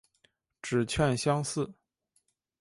[0.63, 1.71] 指券相似。